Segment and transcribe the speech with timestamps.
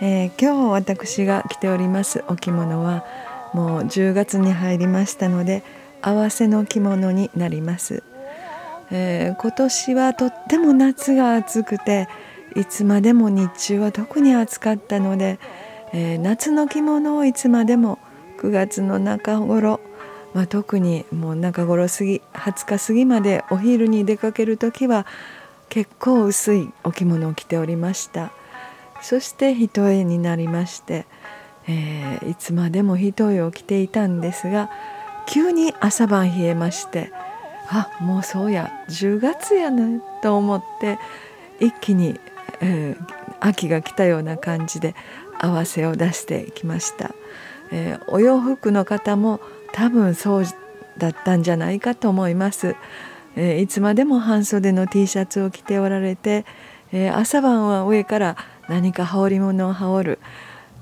[0.00, 3.04] えー、今日私が着ておりますお着物は
[3.52, 5.62] もう10月に入りましたので
[6.02, 8.02] 合わせの着物になります。
[8.90, 12.08] えー、今年はとっても夏が暑くて
[12.54, 15.38] いつまでも日中は特に暑かったので、
[15.92, 17.98] えー、夏の着物をいつまでも
[18.40, 19.80] 9月の中頃、
[20.34, 25.06] まあ、特にもう中頃過ぎ20日過ぎまでお昼に出かける時は
[25.68, 28.32] 結構薄いお着物を着ておりました。
[29.04, 31.04] そして一重になりまして、
[31.68, 34.70] えー、いつまでも一重を着ていたんですが
[35.26, 37.12] 急に朝晩冷えまして
[37.68, 40.98] あもうそうや10月やねと思って
[41.60, 42.18] 一気に、
[42.62, 43.06] えー、
[43.40, 44.94] 秋が来たような感じで
[45.38, 47.14] 合わせを出してきました、
[47.72, 49.38] えー、お洋服の方も
[49.72, 50.44] 多分そう
[50.96, 52.74] だったんじゃないかと思います、
[53.36, 56.46] えー、いつまでも半袖の T シャツを着ておられて、
[56.92, 58.36] え朝晩は上から
[58.68, 60.18] 何か羽織物を羽織る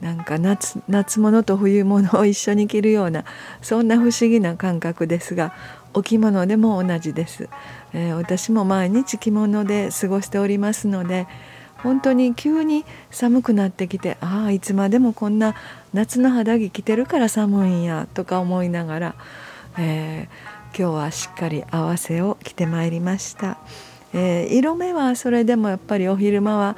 [0.00, 3.24] なんか夏夏物と冬物を一緒に着るような
[3.62, 5.52] そんな不思議な感覚ですが
[5.92, 7.48] お着物でも同じです、
[7.92, 11.26] えー、私も毎日着物で過ごしておりますので
[11.78, 15.54] 本当に急に寒くなってきてああいつまでもこんな
[15.92, 19.14] 夏の肌着着てるから寒いんやとか思いながら、
[19.78, 23.58] えー、今日はしっかり合わせを着てまいりました、
[24.14, 26.76] えー、色目はそれでもやっぱりお昼間は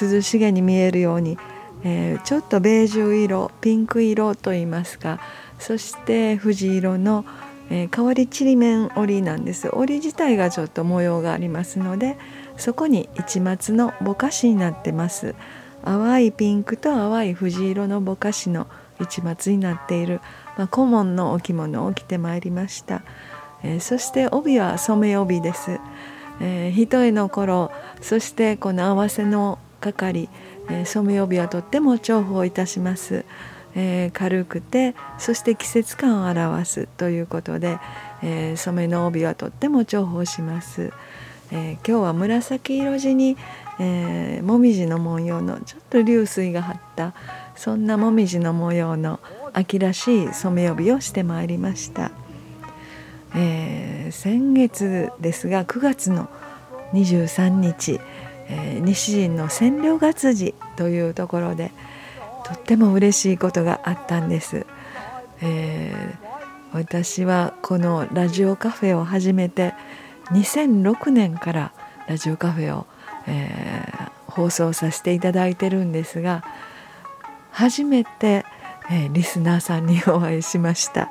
[0.00, 1.38] 涼しげに見えるように、
[1.84, 5.20] えー、ちょっとベージュ色ピンク色といいますか
[5.58, 7.24] そして藤色の
[7.72, 9.68] えー、わりちりめん織りなんです。
[9.72, 12.18] 織り自体がちょっと模様がありますので
[12.56, 15.36] そこに市松のぼかしになってます。
[15.84, 18.66] 淡いピンクと淡い藤色のぼかしの
[19.00, 20.20] 市松になっている、
[20.58, 23.02] まあ、顧問のお着物を着てまいりました、
[23.62, 25.80] えー、そして帯は染め帯です、
[26.40, 27.70] えー、一重の頃
[28.00, 30.28] そしてこの合わせの係、
[30.68, 33.24] えー、染め帯はとっても重宝いたします
[33.74, 37.78] えー、軽くてそして季節感を表すということで、
[38.22, 40.92] えー、染めの帯はとっても重宝します。
[41.52, 43.36] えー、今日は紫色地に、
[43.80, 47.12] えー、もみじの文様のちょっと流水が張った
[47.56, 49.18] そんなもみじの模様の
[49.52, 52.12] 秋らしい染め帯をしてまいりました、
[53.34, 56.28] えー、先月ですが9月の
[56.92, 58.00] 23日、
[58.48, 61.72] えー、西陣の千両月寺というところで、
[62.44, 64.66] とっても嬉しいことがあったんです。
[65.42, 69.74] えー、私はこのラジオカフェを始めて
[70.32, 71.72] 2006年から
[72.06, 72.86] ラジオカフェを、
[73.26, 76.44] えー、放送させていただいてるんですが
[77.50, 78.44] 初めて、
[78.90, 81.10] えー、リスナーさんにお会いしました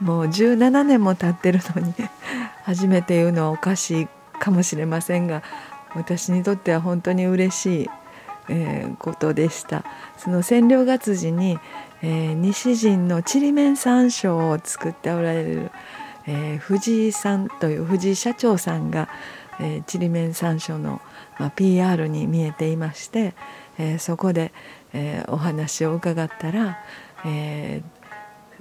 [0.00, 1.94] もう17年も経ってるのに
[2.64, 5.42] 初めて言うのはおかしいかもしれませんが
[5.94, 7.90] 私にとっては本当に嬉しい
[8.50, 9.84] えー、ことでした。
[10.18, 11.58] その千両月次に、
[12.02, 15.70] えー、西陣のちりめん山椒を作っておられる、
[16.26, 19.08] えー、藤井さんという藤井社長さんが、
[19.60, 21.00] えー、ちりめん山椒の、
[21.38, 23.34] まあ、PR に見えていまして、
[23.78, 24.52] えー、そこで、
[24.92, 26.78] えー、お話を伺ったら、
[27.24, 27.99] えー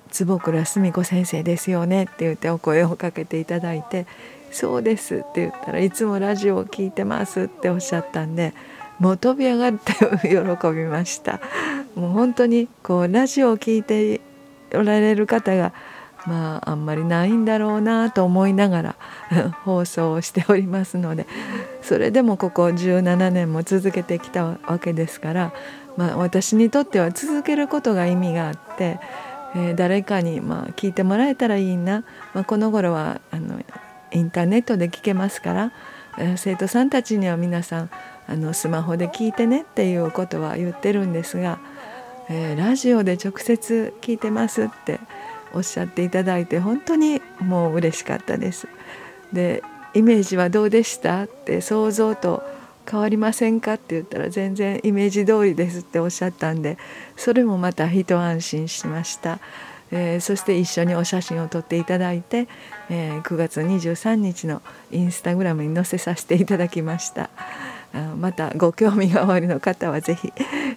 [0.10, 4.06] 坪倉澄子先生ですよねって言ってお声をかけていただいて
[4.52, 8.54] 「そうです」って言ったらいつもラジオを聞いてますっておっしゃったんで
[9.00, 9.94] もう飛び上がって
[10.28, 11.40] 喜びました。
[11.96, 14.22] もう本当にこうラジオを聴いて
[14.74, 15.74] おられる方が
[16.26, 18.96] まああんまりないんだろうなと思いながら
[19.64, 21.28] 放送をしておりますので
[21.82, 25.54] それでもここ17年も続けてきたわけですから、
[25.98, 29.00] まあ、私にとっては続けることが意味があって、
[29.56, 32.04] えー、誰かにまあ聞いてもらえたらいいな、
[32.34, 33.60] まあ、この頃はあの
[34.12, 35.72] インターネットで聞けますから、
[36.18, 37.90] えー、生徒さんたちには皆さん
[38.28, 41.60] あのスマホで聞いてねっていうことは言ってるんですが、
[42.30, 45.00] えー、ラジオで直接聞いてますって
[45.54, 48.68] おっしゃっていただいて本当にもう嬉しかったです。
[49.34, 49.64] で
[49.96, 52.44] イメージはどうでしたって想像と
[52.90, 56.78] 変わりませんかって言ったら全然イメージ通りですっておっしゃったんで
[57.16, 59.40] それもまた一安心しました。
[59.92, 62.48] えー、そして一緒にお写真を撮っていただいて、
[62.92, 67.32] えー、9月23日のインスタグラムに載せさせていただきました。
[68.18, 70.32] またご興味がおありの方はぜひ、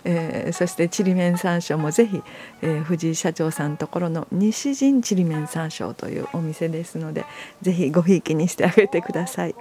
[0.04, 2.22] えー、そしてちりめん山椒もぜひ、
[2.62, 7.26] えー、藤井社長さんのところの西陣ちりめん山椒というお店ですので
[7.60, 9.54] ぜひごひいきにしてあげてください、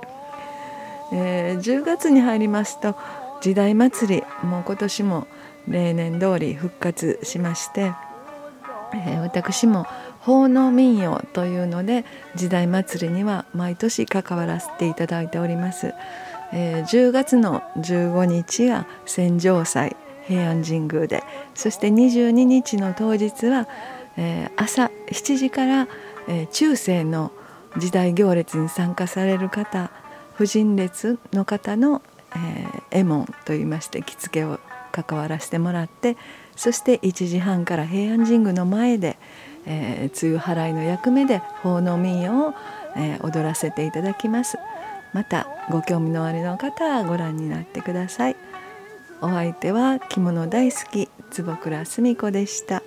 [1.11, 2.95] えー、10月に入りますと
[3.41, 5.27] 時代祭りもう今年も
[5.67, 7.93] 例年通り復活しまして、
[8.93, 9.85] えー、私も
[10.19, 12.05] 奉納民謡というので
[12.35, 15.93] 時代祭りには毎年関わらせていただいております。
[16.53, 19.95] えー、10月の15日は戦場祭
[20.27, 21.23] 平安神宮で
[21.55, 23.67] そして22日の当日は、
[24.17, 25.87] えー、朝7時から、
[26.27, 27.31] えー、中世の
[27.77, 29.91] 時代行列に参加される方
[30.41, 32.01] 婦人列の方の、
[32.35, 34.59] えー、絵門といいまして着付けを
[34.91, 36.17] 関わらせてもらって
[36.55, 39.19] そして1時半から平安神宮の前で、
[39.67, 42.53] えー、梅雨払いの役目で奉納民謡を、
[42.95, 44.57] えー、踊らせていただきます。
[45.13, 48.35] またご興味のありの方はご覧になってください
[49.21, 52.81] お相手は着物大好き坪倉澄子でした